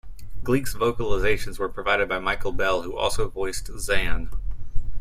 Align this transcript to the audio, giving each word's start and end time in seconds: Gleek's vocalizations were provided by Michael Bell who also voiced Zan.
Gleek's 0.43 0.73
vocalizations 0.73 1.59
were 1.59 1.69
provided 1.69 2.09
by 2.09 2.17
Michael 2.17 2.53
Bell 2.53 2.81
who 2.81 2.97
also 2.97 3.29
voiced 3.29 3.67
Zan. 3.77 4.31